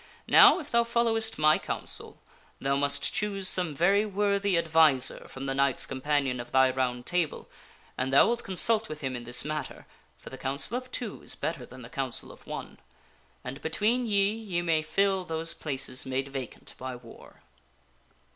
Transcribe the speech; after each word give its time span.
Now 0.27 0.57
if 0.57 0.71
thou 0.71 0.83
followest 0.83 1.37
my 1.37 1.59
counsel, 1.59 2.19
thou 2.59 2.75
must 2.75 3.13
choose 3.13 3.47
some 3.47 3.75
very 3.75 4.03
worthy 4.03 4.57
adviser 4.57 5.27
from 5.27 5.45
the 5.45 5.53
knights 5.53 5.85
companion 5.85 6.39
of 6.39 6.51
thy 6.51 6.71
Round 6.71 7.05
Table, 7.05 7.47
and 7.99 8.11
thou 8.11 8.25
wilt 8.25 8.43
consult 8.43 8.89
with 8.89 9.01
him 9.01 9.15
in 9.15 9.25
this 9.25 9.45
matter 9.45 9.85
(for 10.17 10.31
the 10.31 10.39
counsel 10.39 10.75
of 10.75 10.89
two 10.91 11.21
is 11.21 11.35
better 11.35 11.67
than 11.67 11.83
the 11.83 11.87
counsel 11.87 12.31
of 12.31 12.47
one), 12.47 12.79
and 13.43 13.61
between 13.61 14.07
ye 14.07 14.31
ye 14.33 14.63
may 14.63 14.81
fill 14.81 15.23
those 15.23 15.53
places 15.53 16.03
made 16.03 16.29
vacant 16.29 16.73
by 16.79 16.95
war." 16.95 17.43